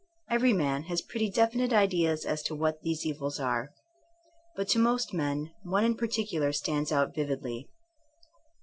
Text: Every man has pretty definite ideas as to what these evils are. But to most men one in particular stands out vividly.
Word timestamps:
Every 0.31 0.51
man 0.51 0.85
has 0.85 1.03
pretty 1.03 1.29
definite 1.29 1.71
ideas 1.71 2.25
as 2.25 2.41
to 2.45 2.55
what 2.55 2.81
these 2.81 3.05
evils 3.05 3.39
are. 3.39 3.71
But 4.55 4.67
to 4.69 4.79
most 4.79 5.13
men 5.13 5.51
one 5.61 5.83
in 5.85 5.95
particular 5.95 6.51
stands 6.53 6.91
out 6.91 7.13
vividly. 7.13 7.69